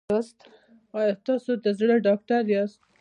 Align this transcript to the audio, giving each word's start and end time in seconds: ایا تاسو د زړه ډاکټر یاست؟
ایا 0.97 1.13
تاسو 1.25 1.51
د 1.63 1.65
زړه 1.79 1.95
ډاکټر 2.07 2.41
یاست؟ 2.53 2.79